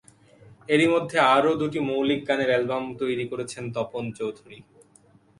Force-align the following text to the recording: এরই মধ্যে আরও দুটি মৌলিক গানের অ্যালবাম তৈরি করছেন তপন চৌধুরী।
এরই 0.69 0.87
মধ্যে 0.93 1.17
আরও 1.35 1.51
দুটি 1.61 1.79
মৌলিক 1.89 2.21
গানের 2.27 2.49
অ্যালবাম 2.51 2.83
তৈরি 3.01 3.25
করছেন 3.31 3.63
তপন 3.75 4.03
চৌধুরী। 4.17 4.59